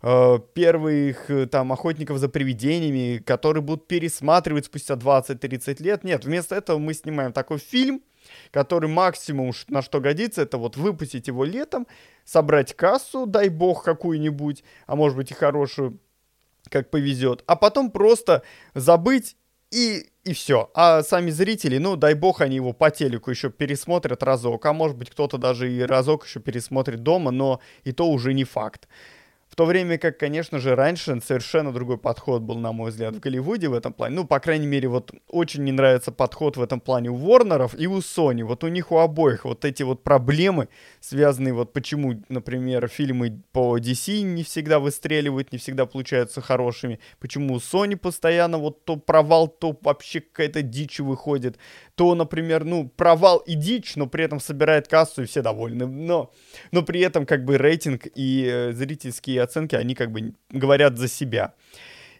Э, 0.00 0.38
первых 0.54 1.28
э, 1.28 1.46
там 1.46 1.72
охотников 1.72 2.18
за 2.18 2.28
привидениями, 2.28 3.18
которые 3.18 3.62
будут 3.62 3.88
пересматривать 3.88 4.66
спустя 4.66 4.94
20-30 4.94 5.82
лет. 5.82 6.04
Нет, 6.04 6.24
вместо 6.24 6.54
этого 6.54 6.78
мы 6.78 6.94
снимаем 6.94 7.32
такой 7.32 7.58
фильм, 7.58 8.02
который 8.52 8.88
максимум 8.88 9.52
на 9.68 9.82
что 9.82 10.00
годится, 10.00 10.42
это 10.42 10.56
вот 10.56 10.76
выпустить 10.76 11.26
его 11.26 11.44
летом, 11.44 11.88
собрать 12.24 12.74
кассу, 12.74 13.26
дай 13.26 13.48
бог, 13.48 13.82
какую-нибудь, 13.82 14.62
а 14.86 14.94
может 14.94 15.16
быть 15.16 15.32
и 15.32 15.34
хорошую, 15.34 15.98
как 16.68 16.90
повезет, 16.90 17.42
а 17.46 17.56
потом 17.56 17.90
просто 17.90 18.42
забыть 18.74 19.36
и, 19.72 20.10
и 20.22 20.32
все. 20.32 20.70
А 20.74 21.02
сами 21.02 21.30
зрители, 21.30 21.78
ну, 21.78 21.96
дай 21.96 22.14
бог, 22.14 22.40
они 22.40 22.56
его 22.56 22.72
по 22.72 22.92
телеку 22.92 23.30
еще 23.30 23.50
пересмотрят 23.50 24.22
разок, 24.22 24.64
а 24.66 24.72
может 24.72 24.96
быть 24.96 25.10
кто-то 25.10 25.38
даже 25.38 25.72
и 25.72 25.82
разок 25.82 26.24
еще 26.24 26.38
пересмотрит 26.38 27.02
дома, 27.02 27.32
но 27.32 27.60
и 27.82 27.90
то 27.90 28.08
уже 28.08 28.32
не 28.32 28.44
факт 28.44 28.86
то 29.58 29.64
время 29.64 29.98
как, 29.98 30.18
конечно 30.18 30.60
же, 30.60 30.76
раньше 30.76 31.20
совершенно 31.20 31.72
другой 31.72 31.98
подход 31.98 32.42
был, 32.42 32.58
на 32.58 32.70
мой 32.70 32.92
взгляд, 32.92 33.16
в 33.16 33.18
Голливуде 33.18 33.68
в 33.68 33.74
этом 33.74 33.92
плане. 33.92 34.14
Ну, 34.14 34.24
по 34.24 34.38
крайней 34.38 34.68
мере, 34.68 34.86
вот 34.86 35.10
очень 35.26 35.64
не 35.64 35.72
нравится 35.72 36.12
подход 36.12 36.56
в 36.56 36.62
этом 36.62 36.78
плане 36.78 37.10
у 37.10 37.16
Ворнеров 37.16 37.74
и 37.76 37.88
у 37.88 37.98
Sony. 37.98 38.44
Вот 38.44 38.62
у 38.62 38.68
них 38.68 38.92
у 38.92 38.98
обоих 38.98 39.44
вот 39.44 39.64
эти 39.64 39.82
вот 39.82 40.04
проблемы, 40.04 40.68
связанные 41.00 41.54
вот 41.54 41.72
почему, 41.72 42.22
например, 42.28 42.86
фильмы 42.86 43.42
по 43.50 43.76
DC 43.78 44.20
не 44.20 44.44
всегда 44.44 44.78
выстреливают, 44.78 45.50
не 45.50 45.58
всегда 45.58 45.86
получаются 45.86 46.40
хорошими, 46.40 47.00
почему 47.18 47.54
у 47.54 47.56
Sony 47.56 47.96
постоянно 47.96 48.58
вот 48.58 48.84
то 48.84 48.94
провал, 48.94 49.48
то 49.48 49.76
вообще 49.82 50.20
какая-то 50.20 50.62
дичь 50.62 51.00
выходит, 51.00 51.58
то, 51.96 52.14
например, 52.14 52.64
ну, 52.64 52.88
провал 52.88 53.38
и 53.38 53.56
дичь, 53.56 53.96
но 53.96 54.06
при 54.06 54.22
этом 54.22 54.38
собирает 54.38 54.86
кассу 54.86 55.22
и 55.22 55.26
все 55.26 55.42
довольны. 55.42 55.88
Но, 55.88 56.30
но 56.70 56.82
при 56.82 57.00
этом 57.00 57.26
как 57.26 57.44
бы 57.44 57.58
рейтинг 57.58 58.06
и 58.14 58.48
э, 58.48 58.72
зрительские 58.72 59.47
оценки, 59.48 59.74
они 59.76 59.94
как 59.94 60.10
бы 60.10 60.32
говорят 60.50 60.98
за 60.98 61.08
себя. 61.08 61.52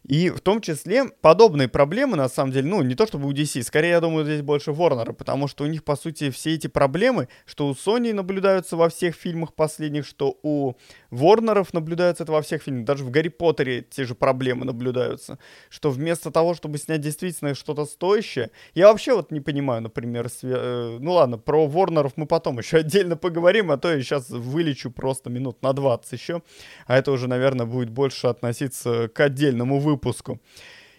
И 0.08 0.30
в 0.30 0.40
том 0.40 0.62
числе 0.62 1.04
подобные 1.20 1.68
проблемы, 1.68 2.16
на 2.16 2.30
самом 2.30 2.50
деле, 2.52 2.66
ну, 2.66 2.82
не 2.82 2.94
то 2.94 3.06
чтобы 3.06 3.28
у 3.28 3.32
DC, 3.32 3.62
скорее, 3.62 3.90
я 3.90 4.00
думаю, 4.00 4.24
здесь 4.24 4.40
больше 4.40 4.70
Warner, 4.70 5.12
потому 5.12 5.48
что 5.48 5.64
у 5.64 5.66
них, 5.66 5.84
по 5.84 5.96
сути, 5.96 6.30
все 6.30 6.54
эти 6.54 6.66
проблемы, 6.66 7.28
что 7.44 7.68
у 7.68 7.72
Sony 7.72 8.14
наблюдаются 8.14 8.76
во 8.76 8.88
всех 8.88 9.14
фильмах 9.14 9.52
последних, 9.52 10.06
что 10.06 10.38
у 10.42 10.74
Warner'ов 11.10 11.68
наблюдаются 11.72 12.22
это 12.22 12.32
во 12.32 12.40
всех 12.40 12.62
фильмах, 12.62 12.86
даже 12.86 13.04
в 13.04 13.10
Гарри 13.10 13.28
Поттере 13.28 13.82
те 13.82 14.04
же 14.04 14.14
проблемы 14.14 14.64
наблюдаются, 14.64 15.38
что 15.68 15.90
вместо 15.90 16.30
того, 16.30 16.54
чтобы 16.54 16.78
снять 16.78 17.02
действительно 17.02 17.54
что-то 17.54 17.84
стоящее, 17.84 18.50
я 18.74 18.90
вообще 18.90 19.14
вот 19.14 19.30
не 19.30 19.40
понимаю, 19.40 19.82
например, 19.82 20.30
све... 20.30 20.54
э, 20.56 20.98
ну 21.00 21.12
ладно, 21.12 21.36
про 21.36 21.66
Warner'ов 21.66 22.12
мы 22.16 22.24
потом 22.24 22.58
еще 22.58 22.78
отдельно 22.78 23.18
поговорим, 23.18 23.70
а 23.70 23.76
то 23.76 23.92
я 23.92 24.00
сейчас 24.02 24.30
вылечу 24.30 24.90
просто 24.90 25.28
минут 25.28 25.62
на 25.62 25.74
20 25.74 26.12
еще, 26.12 26.42
а 26.86 26.96
это 26.96 27.12
уже, 27.12 27.28
наверное, 27.28 27.66
будет 27.66 27.90
больше 27.90 28.28
относиться 28.28 29.08
к 29.08 29.20
отдельному 29.20 29.78
выпуску. 29.78 29.97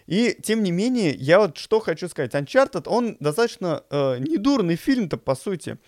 И, 0.06 0.36
тем 0.42 0.62
не 0.62 0.72
менее, 0.72 1.14
я 1.14 1.38
вот 1.38 1.56
что 1.56 1.80
хочу 1.80 2.08
сказать. 2.08 2.34
Uncharted, 2.34 2.84
он 2.86 3.16
достаточно 3.20 3.84
э, 3.90 4.18
недурный 4.18 4.76
фильм-то, 4.76 5.16
по 5.16 5.34
сути. 5.34 5.78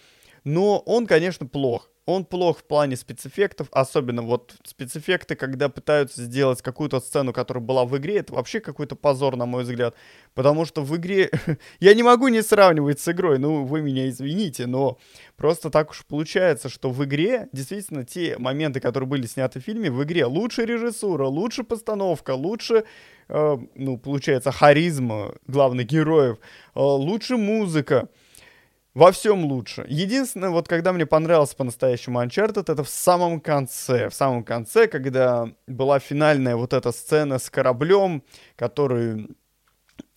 Но 0.45 0.79
он, 0.79 1.07
конечно, 1.07 1.47
плох. 1.47 1.92
Он 2.05 2.25
плох 2.25 2.59
в 2.59 2.65
плане 2.65 2.97
спецэффектов, 2.97 3.69
особенно 3.71 4.23
вот 4.23 4.57
спецэффекты, 4.65 5.37
когда 5.37 5.69
пытаются 5.69 6.23
сделать 6.23 6.61
какую-то 6.61 6.99
сцену, 6.99 7.33
которая 7.33 7.63
была 7.63 7.85
в 7.85 7.97
игре, 7.97 8.17
это 8.17 8.35
вообще 8.35 8.59
какой-то 8.59 8.97
позор, 8.97 9.37
на 9.37 9.47
мой 9.47 9.63
взгляд. 9.63 9.95
Потому 10.35 10.65
что 10.65 10.83
в 10.83 10.97
игре... 10.97 11.31
я 11.81 11.95
не 11.95 12.03
могу 12.03 12.27
не 12.27 12.43
сравнивать 12.43 12.99
с 12.99 13.09
игрой, 13.09 13.39
ну, 13.39 13.65
вы 13.65 13.83
меня 13.83 14.09
извините, 14.09 14.67
но 14.67 14.99
просто 15.37 15.71
так 15.71 15.91
уж 15.91 16.05
получается, 16.05 16.69
что 16.69 16.91
в 16.91 17.05
игре 17.05 17.49
действительно 17.53 18.05
те 18.05 18.37
моменты, 18.37 18.81
которые 18.81 19.09
были 19.09 19.27
сняты 19.27 19.61
в 19.61 19.63
фильме, 19.63 19.89
в 19.89 20.03
игре 20.03 20.27
лучше 20.27 20.65
режиссура, 20.65 21.27
лучше 21.27 21.63
постановка, 21.63 22.35
лучше, 22.35 22.83
э, 23.29 23.59
ну, 23.77 23.97
получается, 23.97 24.51
харизма 24.51 25.35
главных 25.47 25.87
героев, 25.87 26.39
э, 26.75 26.81
лучше 26.81 27.37
музыка. 27.37 28.09
Во 28.95 29.11
всем 29.11 29.47
лучше. 29.47 29.87
Единственное, 29.89 30.51
вот 30.51 30.69
когда 30.69 30.93
мне 30.93 31.07
понравился 31.07 31.57
по-настоящему 31.57 32.23
Uncharted, 32.23 32.71
это 32.71 32.85
в 32.85 32.89
самом 32.91 33.41
конце. 33.41 34.11
В 34.11 34.15
самом 34.15 34.45
конце, 34.45 34.87
когда 34.87 35.49
была 35.67 35.99
финальная 35.99 36.57
вот 36.57 36.75
эта 36.75 36.93
сцена 36.93 37.39
с 37.39 37.49
кораблем, 37.49 38.23
который 38.55 39.29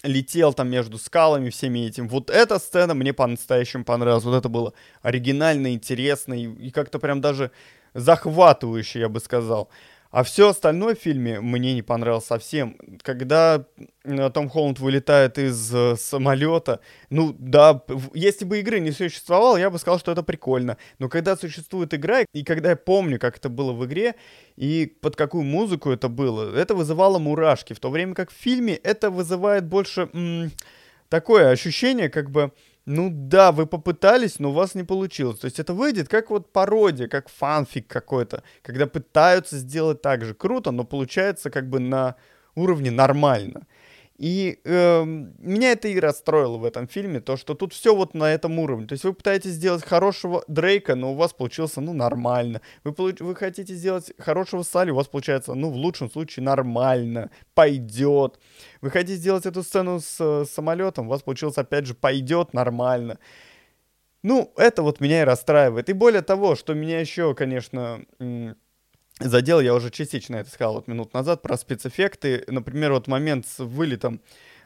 летел 0.03 0.53
там 0.53 0.69
между 0.69 0.97
скалами, 0.97 1.49
всеми 1.49 1.87
этим. 1.87 2.09
Вот 2.09 2.29
эта 2.29 2.59
сцена 2.59 2.93
мне 2.93 3.13
по-настоящему 3.13 3.85
понравилась. 3.85 4.25
Вот 4.25 4.35
это 4.35 4.49
было 4.49 4.73
оригинально, 5.01 5.73
интересно 5.73 6.33
и, 6.33 6.45
и 6.67 6.69
как-то 6.69 6.99
прям 6.99 7.21
даже 7.21 7.51
захватывающе, 7.93 8.99
я 8.99 9.09
бы 9.09 9.21
сказал. 9.21 9.69
А 10.15 10.23
все 10.23 10.47
остальное 10.47 10.95
в 10.95 10.99
фильме 10.99 11.41
мне 11.41 11.73
не 11.73 11.81
понравилось 11.81 12.25
совсем. 12.25 12.77
Когда 13.01 13.65
э, 14.05 14.29
Том 14.29 14.47
Холланд 14.47 14.79
вылетает 14.79 15.37
из 15.37 15.75
э, 15.75 15.97
самолета, 15.97 16.79
ну 17.09 17.35
да, 17.37 17.83
если 18.13 18.45
бы 18.45 18.61
игры 18.61 18.79
не 18.79 18.91
существовало, 18.91 19.57
я 19.57 19.69
бы 19.69 19.77
сказал, 19.77 19.99
что 19.99 20.13
это 20.13 20.23
прикольно. 20.23 20.77
Но 20.99 21.09
когда 21.09 21.35
существует 21.35 21.93
игра, 21.93 22.21
и 22.33 22.43
когда 22.45 22.69
я 22.69 22.75
помню, 22.77 23.19
как 23.19 23.35
это 23.39 23.49
было 23.49 23.73
в 23.73 23.85
игре, 23.85 24.15
и 24.55 24.85
под 25.01 25.17
какую 25.17 25.43
музыку 25.43 25.91
это 25.91 26.07
было, 26.07 26.55
это 26.55 26.75
вызывало 26.75 27.19
мурашки. 27.19 27.73
В 27.73 27.81
то 27.81 27.89
время 27.89 28.13
как 28.13 28.31
в 28.31 28.35
фильме 28.35 28.75
это 28.75 29.09
вызывает 29.09 29.65
больше 29.65 30.07
м- 30.13 30.53
такое 31.09 31.49
ощущение, 31.49 32.07
как 32.07 32.31
бы 32.31 32.53
ну 32.85 33.09
да, 33.11 33.51
вы 33.51 33.65
попытались, 33.65 34.39
но 34.39 34.49
у 34.49 34.53
вас 34.53 34.75
не 34.75 34.83
получилось. 34.83 35.39
То 35.39 35.45
есть 35.45 35.59
это 35.59 35.73
выйдет 35.73 36.07
как 36.07 36.29
вот 36.29 36.51
пародия, 36.51 37.07
как 37.07 37.29
фанфик 37.29 37.87
какой-то, 37.87 38.43
когда 38.61 38.85
пытаются 38.85 39.57
сделать 39.57 40.01
так 40.01 40.23
же 40.23 40.35
круто, 40.35 40.71
но 40.71 40.83
получается 40.83 41.49
как 41.49 41.69
бы 41.69 41.79
на 41.79 42.15
уровне 42.53 42.91
нормально. 42.91 43.65
И 44.17 44.59
э, 44.63 45.03
меня 45.03 45.71
это 45.73 45.89
и 45.89 45.99
расстроило 45.99 46.57
в 46.57 46.63
этом 46.63 46.87
фильме, 46.87 47.19
то, 47.19 47.35
что 47.35 47.53
тут 47.53 47.73
все 47.73 47.93
вот 47.93 48.13
на 48.13 48.33
этом 48.33 48.57
уровне. 48.59 48.87
То 48.87 48.93
есть 48.93 49.03
вы 49.03 49.13
пытаетесь 49.13 49.51
сделать 49.51 49.83
хорошего 49.83 50.43
Дрейка, 50.47 50.95
но 50.95 51.11
у 51.11 51.15
вас 51.15 51.33
получился, 51.33 51.81
ну, 51.81 51.91
нормально. 51.91 52.61
Вы, 52.85 52.93
вы 53.19 53.35
хотите 53.35 53.73
сделать 53.73 54.13
хорошего 54.17 54.63
Салли, 54.63 54.91
у 54.91 54.95
вас 54.95 55.07
получается, 55.07 55.53
ну, 55.53 55.69
в 55.69 55.75
лучшем 55.75 56.09
случае, 56.09 56.45
нормально, 56.45 57.29
пойдет. 57.53 58.39
Вы 58.79 58.89
хотите 58.89 59.15
сделать 59.15 59.45
эту 59.45 59.63
сцену 59.63 59.99
с, 59.99 60.17
с 60.17 60.49
самолетом, 60.49 61.07
у 61.07 61.09
вас 61.09 61.21
получилось, 61.21 61.57
опять 61.57 61.85
же, 61.85 61.93
пойдет 61.93 62.53
нормально. 62.53 63.19
Ну, 64.23 64.53
это 64.55 64.81
вот 64.81 65.01
меня 65.01 65.21
и 65.21 65.25
расстраивает. 65.25 65.89
И 65.89 65.93
более 65.93 66.21
того, 66.21 66.55
что 66.55 66.73
меня 66.73 67.01
еще, 67.01 67.35
конечно, 67.35 68.05
задел, 69.19 69.59
я 69.59 69.73
уже 69.73 69.91
частично 69.91 70.37
это 70.37 70.49
сказал 70.49 70.75
вот 70.75 70.87
минут 70.87 71.13
назад, 71.13 71.41
про 71.41 71.57
спецэффекты. 71.57 72.43
Например, 72.47 72.93
вот 72.93 73.07
момент 73.07 73.47
с 73.47 73.63
вылетом 73.63 74.21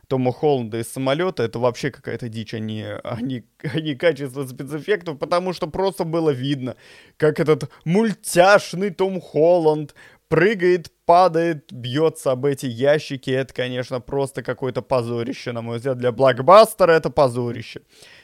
Тома 0.07 0.33
Холланда 0.33 0.79
из 0.79 0.91
самолета, 0.91 1.43
это 1.43 1.59
вообще 1.59 1.91
какая-то 1.91 2.29
дичь, 2.29 2.55
они, 2.55 2.83
они, 3.03 3.43
они 3.61 3.95
качество 3.95 4.45
спецэффектов, 4.45 5.19
потому 5.19 5.53
что 5.53 5.67
просто 5.67 6.03
было 6.03 6.31
видно, 6.31 6.75
как 7.17 7.39
этот 7.39 7.69
мультяшный 7.85 8.89
Том 8.89 9.21
Холланд 9.21 9.93
прыгает, 10.29 10.91
падает, 11.05 11.71
бьется 11.71 12.31
об 12.31 12.45
эти 12.45 12.67
ящики. 12.67 13.31
Это, 13.31 13.53
конечно, 13.53 13.99
просто 13.99 14.43
какое-то 14.43 14.81
позорище, 14.81 15.51
на 15.51 15.61
мой 15.61 15.77
взгляд. 15.77 15.97
Для 15.97 16.11
блокбастера 16.11 16.91
это 16.91 17.09
позорище. 17.09 17.81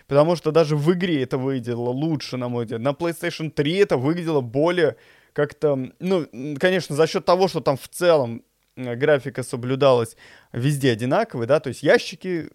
Потому 0.08 0.36
что 0.36 0.52
даже 0.52 0.76
в 0.76 0.94
игре 0.94 1.24
это 1.24 1.38
выглядело 1.38 1.90
лучше, 1.90 2.38
на 2.38 2.48
мой 2.48 2.66
взгляд. 2.66 2.82
На 2.82 2.92
PlayStation 2.92 3.50
3 3.50 3.76
это 3.78 3.98
выглядело 3.98 4.42
более 4.42 4.96
как-то, 5.36 5.92
ну, 6.00 6.28
конечно, 6.58 6.96
за 6.96 7.08
счет 7.08 7.26
того, 7.26 7.50
что 7.50 7.60
там 7.60 7.78
в 7.78 7.90
целом 7.90 8.42
графика 8.78 9.44
соблюдалась 9.44 10.16
везде 10.54 10.92
одинаковой, 10.92 11.46
да, 11.46 11.60
то 11.60 11.68
есть 11.68 11.84
ящики 11.84 12.50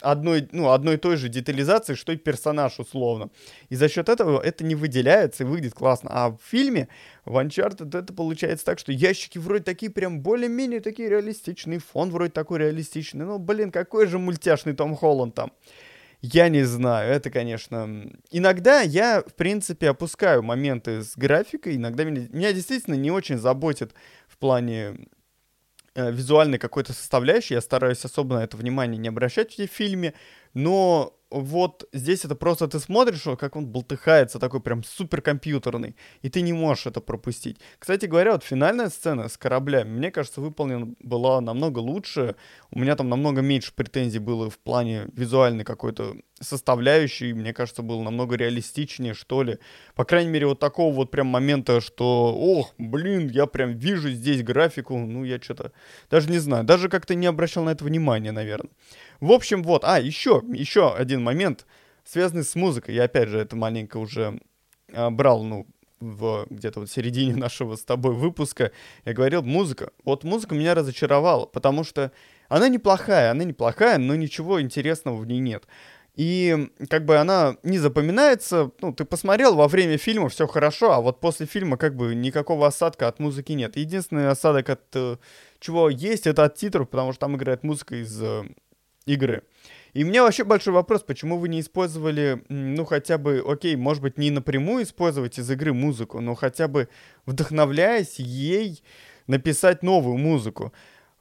одной, 0.00 0.48
ну, 0.52 0.70
одной 0.70 0.94
и 0.94 0.98
той 0.98 1.16
же 1.16 1.28
детализации, 1.28 1.94
что 1.94 2.12
и 2.12 2.16
персонаж 2.16 2.78
условно. 2.78 3.30
И 3.68 3.74
за 3.74 3.88
счет 3.88 4.08
этого 4.08 4.40
это 4.40 4.64
не 4.64 4.76
выделяется 4.76 5.42
и 5.42 5.46
выглядит 5.46 5.74
классно. 5.74 6.10
А 6.12 6.30
в 6.30 6.38
фильме 6.42 6.88
в 7.24 7.36
Uncharted 7.36 7.98
это 7.98 8.12
получается 8.14 8.64
так, 8.64 8.78
что 8.78 8.92
ящики 8.92 9.38
вроде 9.38 9.64
такие 9.64 9.90
прям 9.90 10.20
более-менее 10.20 10.80
такие 10.80 11.08
реалистичные, 11.08 11.80
фон 11.80 12.10
вроде 12.10 12.30
такой 12.30 12.60
реалистичный. 12.60 13.26
Ну, 13.26 13.38
блин, 13.38 13.72
какой 13.72 14.06
же 14.06 14.18
мультяшный 14.18 14.74
Том 14.74 14.94
Холланд 14.94 15.34
там. 15.34 15.52
Я 16.22 16.48
не 16.48 16.64
знаю, 16.64 17.12
это, 17.12 17.30
конечно... 17.30 18.10
Иногда 18.30 18.82
я, 18.82 19.22
в 19.22 19.34
принципе, 19.34 19.88
опускаю 19.88 20.42
моменты 20.42 21.02
с 21.02 21.16
графикой, 21.16 21.76
иногда 21.76 22.04
меня, 22.04 22.28
меня 22.30 22.52
действительно 22.52 22.94
не 22.94 23.10
очень 23.10 23.38
заботит 23.38 23.94
в 24.28 24.36
плане 24.36 25.06
э, 25.94 26.12
визуальной 26.12 26.58
какой-то 26.58 26.92
составляющей, 26.92 27.54
я 27.54 27.62
стараюсь 27.62 28.04
особо 28.04 28.36
на 28.36 28.44
это 28.44 28.58
внимание 28.58 28.98
не 28.98 29.08
обращать 29.08 29.56
в 29.56 29.66
фильме, 29.66 30.12
но 30.52 31.18
вот 31.30 31.88
здесь 31.92 32.24
это 32.24 32.34
просто 32.34 32.68
ты 32.68 32.78
смотришь, 32.80 33.22
как 33.38 33.56
он 33.56 33.66
болтыхается, 33.66 34.38
такой 34.38 34.60
прям 34.60 34.82
суперкомпьютерный, 34.84 35.96
и 36.22 36.28
ты 36.28 36.40
не 36.40 36.52
можешь 36.52 36.86
это 36.86 37.00
пропустить. 37.00 37.58
Кстати 37.78 38.06
говоря, 38.06 38.32
вот 38.32 38.44
финальная 38.44 38.88
сцена 38.88 39.28
с 39.28 39.36
кораблями, 39.36 39.90
мне 39.90 40.10
кажется, 40.10 40.40
выполнена 40.40 40.94
была 41.00 41.40
намного 41.40 41.78
лучше. 41.78 42.36
У 42.70 42.78
меня 42.78 42.96
там 42.96 43.08
намного 43.08 43.40
меньше 43.40 43.72
претензий 43.74 44.18
было 44.18 44.50
в 44.50 44.58
плане 44.58 45.08
визуальной 45.12 45.64
какой-то 45.64 46.16
составляющей, 46.40 47.32
мне 47.34 47.52
кажется, 47.52 47.82
было 47.82 48.02
намного 48.02 48.36
реалистичнее, 48.36 49.14
что 49.14 49.42
ли. 49.42 49.58
По 49.94 50.04
крайней 50.04 50.30
мере, 50.30 50.46
вот 50.46 50.58
такого 50.58 50.94
вот 50.94 51.10
прям 51.10 51.26
момента, 51.26 51.80
что, 51.80 52.34
ох, 52.34 52.74
блин, 52.78 53.28
я 53.28 53.46
прям 53.46 53.76
вижу 53.76 54.10
здесь 54.10 54.42
графику, 54.42 54.96
ну, 54.98 55.24
я 55.24 55.40
что-то 55.40 55.72
даже 56.10 56.30
не 56.30 56.38
знаю, 56.38 56.64
даже 56.64 56.88
как-то 56.88 57.14
не 57.14 57.26
обращал 57.26 57.64
на 57.64 57.70
это 57.70 57.84
внимания, 57.84 58.32
наверное. 58.32 58.70
В 59.20 59.32
общем, 59.32 59.62
вот, 59.62 59.84
а, 59.84 60.00
еще, 60.00 60.42
еще 60.48 60.94
один 60.94 61.22
момент, 61.22 61.66
связанный 62.04 62.44
с 62.44 62.54
музыкой. 62.54 62.94
Я, 62.94 63.04
опять 63.04 63.28
же, 63.28 63.38
это 63.38 63.54
маленько 63.54 63.98
уже 63.98 64.40
а, 64.92 65.10
брал, 65.10 65.42
ну, 65.44 65.66
в 66.00 66.46
где-то 66.48 66.80
вот 66.80 66.90
середине 66.90 67.36
нашего 67.36 67.76
с 67.76 67.82
тобой 67.82 68.14
выпуска, 68.14 68.72
я 69.04 69.12
говорил, 69.12 69.42
музыка. 69.42 69.92
Вот 70.04 70.24
музыка 70.24 70.54
меня 70.54 70.74
разочаровала, 70.74 71.46
потому 71.46 71.84
что 71.84 72.12
она 72.48 72.68
неплохая, 72.68 73.30
она 73.30 73.44
неплохая, 73.44 73.98
но 73.98 74.16
ничего 74.16 74.60
интересного 74.60 75.16
в 75.16 75.26
ней 75.26 75.38
нет. 75.38 75.64
И 76.16 76.68
как 76.88 77.04
бы 77.04 77.16
она 77.16 77.56
не 77.62 77.78
запоминается, 77.78 78.72
ну, 78.80 78.92
ты 78.92 79.04
посмотрел 79.04 79.54
во 79.54 79.68
время 79.68 79.96
фильма, 79.96 80.28
все 80.28 80.46
хорошо, 80.46 80.92
а 80.92 81.00
вот 81.00 81.20
после 81.20 81.46
фильма 81.46 81.76
как 81.76 81.94
бы 81.94 82.14
никакого 82.14 82.66
осадка 82.66 83.06
от 83.06 83.20
музыки 83.20 83.52
нет. 83.52 83.76
Единственный 83.76 84.28
осадок 84.28 84.70
от 84.70 84.82
э, 84.94 85.16
чего 85.60 85.88
есть, 85.88 86.26
это 86.26 86.44
от 86.44 86.56
титров, 86.56 86.90
потому 86.90 87.12
что 87.12 87.20
там 87.20 87.36
играет 87.36 87.62
музыка 87.62 87.94
из 88.02 88.20
э, 88.20 88.42
игры. 89.12 89.42
И 89.92 90.04
у 90.04 90.06
меня 90.06 90.22
вообще 90.22 90.44
большой 90.44 90.72
вопрос, 90.72 91.02
почему 91.02 91.38
вы 91.38 91.48
не 91.48 91.60
использовали, 91.60 92.44
ну, 92.48 92.84
хотя 92.84 93.18
бы, 93.18 93.44
окей, 93.46 93.74
может 93.74 94.02
быть, 94.02 94.18
не 94.18 94.30
напрямую 94.30 94.84
использовать 94.84 95.38
из 95.38 95.50
игры 95.50 95.72
музыку, 95.72 96.20
но 96.20 96.34
хотя 96.34 96.68
бы 96.68 96.88
вдохновляясь 97.26 98.20
ей 98.20 98.82
написать 99.26 99.82
новую 99.82 100.16
музыку 100.16 100.72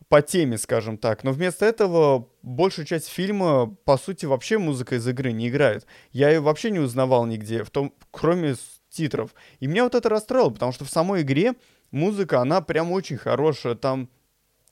по 0.08 0.22
теме, 0.22 0.58
скажем 0.58 0.98
так. 0.98 1.24
Но 1.24 1.32
вместо 1.32 1.66
этого 1.66 2.28
большую 2.42 2.86
часть 2.86 3.08
фильма, 3.10 3.76
по 3.86 3.98
сути, 3.98 4.26
вообще 4.26 4.58
музыка 4.58 4.96
из 4.96 5.08
игры 5.08 5.32
не 5.32 5.50
играет. 5.50 5.86
Я 6.12 6.30
ее 6.30 6.40
вообще 6.40 6.72
не 6.72 6.80
узнавал 6.80 7.26
нигде, 7.26 7.64
в 7.64 7.70
том, 7.70 7.94
кроме 8.12 8.56
титров. 8.90 9.34
И 9.60 9.68
меня 9.68 9.84
вот 9.84 9.96
это 9.96 10.10
расстроило, 10.10 10.50
потому 10.50 10.72
что 10.72 10.86
в 10.86 10.90
самой 10.90 11.22
игре 11.22 11.54
музыка, 11.92 12.42
она 12.42 12.62
прям 12.62 12.92
очень 12.92 13.18
хорошая. 13.18 13.76
Там 13.76 14.10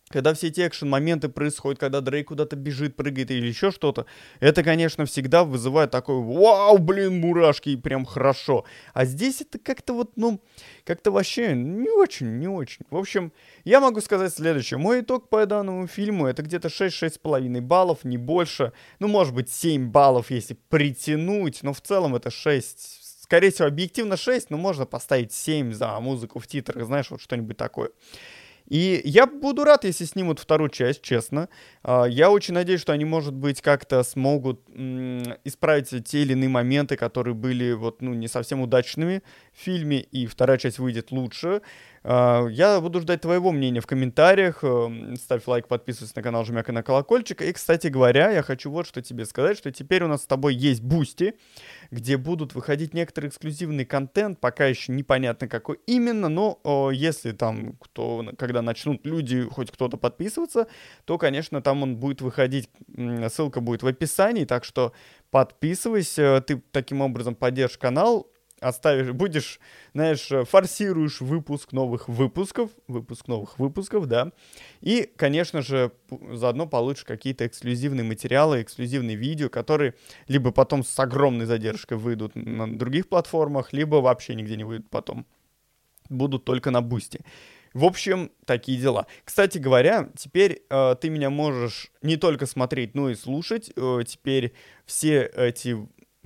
когда 0.09 0.33
все 0.33 0.47
эти 0.47 0.65
экшен-моменты 0.65 1.27
происходят, 1.29 1.79
когда 1.79 2.01
Дрейк 2.01 2.29
куда-то 2.29 2.55
бежит, 2.55 2.95
прыгает 2.95 3.29
или 3.31 3.47
еще 3.47 3.71
что-то, 3.71 4.05
это, 4.39 4.63
конечно, 4.63 5.05
всегда 5.05 5.43
вызывает 5.43 5.91
такой 5.91 6.21
«Вау, 6.21 6.77
блин, 6.77 7.19
мурашки!» 7.19 7.69
и 7.69 7.75
прям 7.75 8.05
хорошо. 8.05 8.65
А 8.93 9.05
здесь 9.05 9.41
это 9.41 9.59
как-то 9.59 9.93
вот, 9.93 10.11
ну, 10.15 10.41
как-то 10.85 11.11
вообще 11.11 11.53
не 11.53 11.89
очень, 11.89 12.39
не 12.39 12.47
очень. 12.47 12.85
В 12.89 12.97
общем, 12.97 13.33
я 13.65 13.81
могу 13.81 13.99
сказать 13.99 14.33
следующее. 14.33 14.77
Мой 14.77 15.01
итог 15.01 15.29
по 15.29 15.45
данному 15.45 15.87
фильму 15.87 16.27
это 16.27 16.41
где-то 16.41 16.69
6-6,5 16.69 17.61
баллов, 17.61 18.03
не 18.03 18.17
больше. 18.17 18.71
Ну, 18.99 19.07
может 19.07 19.33
быть, 19.33 19.51
7 19.51 19.89
баллов, 19.89 20.31
если 20.31 20.57
притянуть, 20.69 21.63
но 21.63 21.73
в 21.73 21.81
целом 21.81 22.15
это 22.15 22.31
6 22.31 23.07
скорее 23.27 23.51
всего, 23.51 23.67
объективно 23.67 24.15
6, 24.15 24.51
но 24.51 24.57
можно 24.57 24.85
поставить 24.85 25.33
7 25.33 25.73
за 25.73 25.99
музыку 25.99 26.39
в 26.39 26.47
титрах, 26.47 26.85
знаешь, 26.85 27.11
вот 27.11 27.19
что-нибудь 27.19 27.57
такое. 27.57 27.89
И 28.67 29.01
я 29.05 29.25
буду 29.25 29.63
рад, 29.63 29.85
если 29.85 30.05
снимут 30.05 30.39
вторую 30.39 30.69
часть, 30.69 31.01
честно. 31.01 31.47
А, 31.83 32.05
я 32.05 32.29
очень 32.29 32.53
надеюсь, 32.53 32.81
что 32.81 32.93
они, 32.93 33.05
может 33.05 33.33
быть, 33.33 33.61
как-то 33.61 34.03
смогут 34.03 34.61
исправить 35.43 36.05
те 36.05 36.21
или 36.21 36.33
иные 36.33 36.49
моменты, 36.49 36.97
которые 36.97 37.33
были 37.33 37.71
вот, 37.73 38.01
ну, 38.01 38.13
не 38.13 38.27
совсем 38.27 38.61
удачными 38.61 39.23
фильме, 39.57 40.01
и 40.01 40.25
вторая 40.27 40.57
часть 40.57 40.79
выйдет 40.79 41.11
лучше. 41.11 41.61
А, 42.03 42.47
я 42.47 42.79
буду 42.79 43.01
ждать 43.01 43.21
твоего 43.21 43.51
мнения 43.51 43.81
в 43.81 43.87
комментариях. 43.87 44.63
Эм, 44.63 45.15
ставь 45.17 45.45
лайк, 45.47 45.67
подписывайся 45.67 46.13
на 46.15 46.23
канал, 46.23 46.45
жмякай 46.45 46.73
на 46.73 46.83
колокольчик. 46.83 47.41
И, 47.41 47.51
кстати 47.51 47.87
говоря, 47.87 48.29
я 48.31 48.43
хочу 48.43 48.71
вот 48.71 48.87
что 48.87 49.01
тебе 49.01 49.25
сказать, 49.25 49.57
что 49.57 49.71
теперь 49.71 50.03
у 50.03 50.07
нас 50.07 50.23
с 50.23 50.25
тобой 50.25 50.55
есть 50.55 50.81
Boosty, 50.81 51.33
где 51.91 52.17
будут 52.17 52.55
выходить 52.55 52.93
некоторый 52.93 53.27
эксклюзивный 53.27 53.83
контент, 53.83 54.39
пока 54.39 54.67
еще 54.67 54.91
непонятно 54.91 55.47
какой 55.47 55.79
именно, 55.85 56.29
но 56.29 56.91
если 56.93 57.31
там, 57.31 57.73
кто, 57.73 58.25
когда 58.37 58.61
начнут 58.61 59.05
люди, 59.05 59.43
хоть 59.49 59.71
кто-то 59.71 59.97
подписываться, 59.97 60.67
то, 61.05 61.17
конечно, 61.17 61.61
там 61.61 61.83
он 61.83 61.97
будет 61.97 62.21
выходить, 62.21 62.69
ссылка 63.29 63.59
будет 63.59 63.83
в 63.83 63.87
описании, 63.87 64.45
так 64.45 64.63
что 64.63 64.93
подписывайся, 65.31 66.41
ты 66.45 66.61
таким 66.71 67.01
образом 67.01 67.35
поддержишь 67.35 67.77
канал, 67.77 68.31
оставишь, 68.59 69.11
будешь, 69.11 69.59
знаешь, 69.93 70.29
форсируешь 70.47 71.21
выпуск 71.21 71.73
новых 71.73 72.07
выпусков, 72.07 72.71
выпуск 72.87 73.27
новых 73.27 73.59
выпусков, 73.59 74.07
да, 74.07 74.31
и, 74.81 75.09
конечно 75.15 75.61
же, 75.61 75.91
заодно 76.31 76.67
получишь 76.67 77.03
какие-то 77.03 77.45
эксклюзивные 77.45 78.03
материалы, 78.03 78.61
эксклюзивные 78.61 79.15
видео, 79.15 79.49
которые 79.49 79.95
либо 80.27 80.51
потом 80.51 80.83
с 80.83 80.99
огромной 80.99 81.45
задержкой 81.45 81.97
выйдут 81.97 82.35
на 82.35 82.77
других 82.77 83.09
платформах, 83.09 83.73
либо 83.73 83.97
вообще 83.97 84.35
нигде 84.35 84.55
не 84.55 84.63
выйдут 84.63 84.89
потом. 84.89 85.25
Будут 86.09 86.45
только 86.45 86.71
на 86.71 86.81
бусте. 86.81 87.19
В 87.73 87.83
общем, 87.83 88.31
такие 88.45 88.79
дела. 88.79 89.07
Кстати 89.23 89.57
говоря, 89.57 90.09
теперь 90.17 90.63
э, 90.69 90.95
ты 90.99 91.09
меня 91.09 91.29
можешь 91.29 91.91
не 92.01 92.17
только 92.17 92.45
смотреть, 92.45 92.95
но 92.95 93.09
и 93.09 93.15
слушать. 93.15 93.71
Э, 93.75 93.99
теперь 94.07 94.53
все 94.85 95.29
эти 95.35 95.77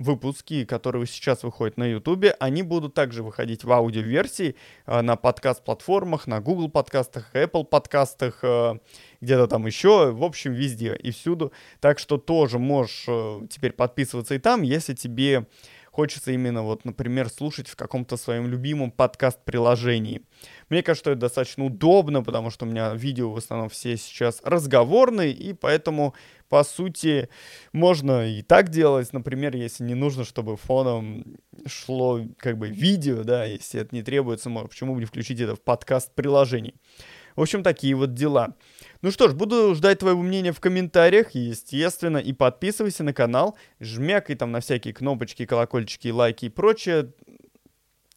выпуски, 0.02 0.64
которые 0.64 1.06
сейчас 1.06 1.42
выходят 1.42 1.76
на 1.76 1.84
YouTube, 1.84 2.26
они 2.38 2.62
будут 2.62 2.94
также 2.94 3.22
выходить 3.22 3.64
в 3.64 3.72
аудиоверсии 3.72 4.56
э, 4.86 5.00
на 5.00 5.16
подкаст-платформах, 5.16 6.26
на 6.26 6.40
Google 6.40 6.68
подкастах, 6.68 7.30
Apple 7.34 7.64
подкастах, 7.64 8.40
э, 8.42 8.78
где-то 9.20 9.46
там 9.46 9.66
еще, 9.66 10.12
в 10.12 10.24
общем, 10.24 10.52
везде 10.52 10.94
и 10.94 11.10
всюду. 11.10 11.52
Так 11.80 11.98
что 11.98 12.18
тоже 12.18 12.58
можешь 12.58 13.04
э, 13.08 13.40
теперь 13.48 13.72
подписываться 13.72 14.34
и 14.34 14.38
там, 14.38 14.62
если 14.62 14.94
тебе 14.94 15.46
хочется 15.92 16.32
именно 16.32 16.62
вот, 16.62 16.84
например, 16.84 17.28
слушать 17.28 17.68
в 17.68 17.76
каком-то 17.76 18.16
своем 18.16 18.48
любимом 18.48 18.90
подкаст-приложении. 18.90 20.22
Мне 20.70 20.82
кажется, 20.82 21.02
что 21.02 21.10
это 21.12 21.20
достаточно 21.20 21.66
удобно, 21.66 22.22
потому 22.22 22.50
что 22.50 22.64
у 22.64 22.68
меня 22.68 22.94
видео 22.94 23.30
в 23.30 23.36
основном 23.36 23.68
все 23.68 23.96
сейчас 23.98 24.40
разговорные, 24.42 25.32
и 25.32 25.52
поэтому, 25.52 26.14
по 26.48 26.64
сути, 26.64 27.28
можно 27.72 28.26
и 28.26 28.40
так 28.42 28.70
делать. 28.70 29.12
Например, 29.12 29.54
если 29.54 29.84
не 29.84 29.94
нужно, 29.94 30.24
чтобы 30.24 30.56
фоном 30.56 31.36
шло 31.66 32.22
как 32.38 32.56
бы 32.56 32.68
видео, 32.70 33.22
да, 33.22 33.44
если 33.44 33.82
это 33.82 33.94
не 33.94 34.02
требуется, 34.02 34.50
почему 34.50 34.94
бы 34.94 35.00
не 35.00 35.06
включить 35.06 35.40
это 35.40 35.56
в 35.56 35.60
подкаст-приложении. 35.60 36.74
В 37.36 37.42
общем, 37.42 37.62
такие 37.62 37.94
вот 37.94 38.14
дела. 38.14 38.54
Ну 39.02 39.10
что 39.10 39.28
ж, 39.28 39.34
буду 39.34 39.74
ждать 39.74 39.98
твоего 39.98 40.22
мнения 40.22 40.52
в 40.52 40.60
комментариях, 40.60 41.32
естественно, 41.32 42.18
и 42.18 42.32
подписывайся 42.32 43.02
на 43.04 43.12
канал, 43.12 43.56
жмякай 43.80 44.36
там 44.36 44.52
на 44.52 44.60
всякие 44.60 44.94
кнопочки, 44.94 45.46
колокольчики, 45.46 46.08
лайки 46.08 46.46
и 46.46 46.48
прочее 46.48 47.12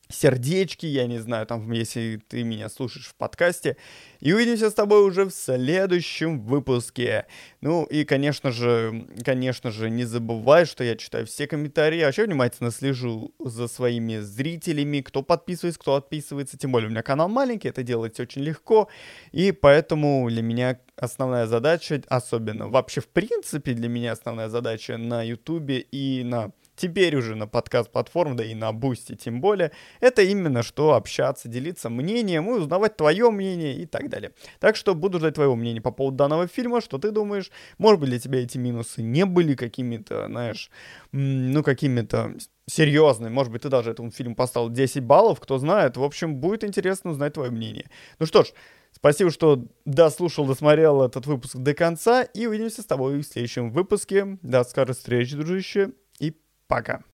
сердечки, 0.10 0.86
я 0.86 1.08
не 1.08 1.20
знаю, 1.20 1.46
там, 1.46 1.72
если 1.72 2.22
ты 2.28 2.44
меня 2.44 2.70
слушаешь 2.70 3.08
в 3.08 3.16
подкасте. 3.16 3.78
И 4.20 4.34
увидимся 4.34 4.70
с 4.70 4.74
тобой 4.74 5.06
уже 5.06 5.26
в 5.26 5.32
следующем 5.32 6.42
выпуске. 6.42 7.28
Ну 7.62 7.84
и, 7.84 8.06
конечно 8.06 8.52
же, 8.52 9.08
конечно 9.24 9.72
же, 9.72 9.90
не 9.90 10.06
забывай, 10.06 10.66
что 10.66 10.84
я 10.84 10.96
читаю 10.96 11.26
все 11.26 11.48
комментарии, 11.48 12.02
а 12.02 12.08
вообще 12.08 12.26
внимательно 12.26 12.72
слежу 12.72 13.34
за 13.40 13.68
своими 13.68 14.20
зрителями, 14.20 15.02
кто 15.02 15.22
подписывается, 15.22 15.80
кто 15.80 15.96
отписывается. 15.96 16.58
Тем 16.58 16.72
более 16.72 16.88
у 16.88 16.92
меня 16.92 17.04
канал 17.04 17.30
маленький, 17.30 17.68
это 17.68 17.84
делать 17.84 18.20
очень 18.20 18.42
легко. 18.42 18.88
И 19.32 19.52
поэтому 19.52 20.28
для 20.30 20.42
меня 20.42 20.80
основная 20.96 21.46
задача, 21.46 22.02
особенно 22.08 22.68
вообще 22.68 23.02
в 23.02 23.08
принципе 23.08 23.74
для 23.74 23.90
меня 23.90 24.14
основная 24.14 24.50
задача 24.50 24.98
на 24.98 25.24
ютубе 25.24 25.80
и 25.80 26.24
на 26.24 26.52
теперь 26.76 27.16
уже 27.16 27.36
на 27.36 27.48
подкаст-платформ, 27.48 28.36
да 28.36 28.44
и 28.44 28.54
на 28.54 28.72
Boosty 28.72 29.16
тем 29.16 29.42
более, 29.42 29.72
это 30.00 30.22
именно 30.22 30.64
что 30.64 30.94
общаться, 30.94 31.48
делиться 31.48 31.90
мнением 31.90 32.50
и 32.50 32.54
узнавать 32.54 32.98
твое 32.98 33.30
мнение 33.32 33.76
и 33.76 33.86
так 33.86 34.10
далее. 34.10 34.32
Так 34.60 34.76
что 34.76 34.96
буду 34.96 35.20
ждать 35.20 35.36
твоего 35.36 35.56
мнения 35.56 35.82
по 35.82 35.92
поводу 35.92 36.18
данного 36.18 36.48
фильма, 36.48 36.82
что 36.82 36.98
ты 36.98 37.12
думаешь, 37.12 37.52
может 37.78 38.00
быть 38.00 38.10
для 38.10 38.20
тебя 38.20 38.42
эти 38.42 38.58
минусы 38.58 39.02
не 39.02 39.26
были 39.26 39.56
какими-то, 39.56 40.28
знаешь, 40.28 40.70
ну 41.12 41.64
какими-то 41.64 42.36
серьезными, 42.68 43.32
может 43.32 43.52
быть 43.52 43.62
ты 43.62 43.70
даже 43.70 43.92
этому 43.92 44.12
фильму 44.12 44.36
поставил 44.36 44.70
10 44.70 45.04
баллов, 45.04 45.40
кто 45.40 45.58
знает, 45.58 45.98
в 45.98 46.04
общем, 46.04 46.36
будет 46.36 46.64
интересно 46.64 47.12
узнать 47.12 47.34
твое 47.34 47.52
мнение. 47.52 47.90
Ну 48.20 48.26
что 48.26 48.44
ж, 48.44 48.48
Спасибо, 48.96 49.30
что 49.30 49.68
дослушал, 49.84 50.46
досмотрел 50.46 51.04
этот 51.04 51.26
выпуск 51.26 51.58
до 51.58 51.74
конца. 51.74 52.24
И 52.24 52.48
увидимся 52.48 52.82
с 52.82 52.86
тобой 52.86 53.20
в 53.20 53.24
следующем 53.24 53.70
выпуске. 53.72 54.38
До 54.42 54.64
скорых 54.64 54.96
встреч, 54.96 55.34
дружище. 55.34 55.92
И 56.20 56.34
Пока. 56.68 57.04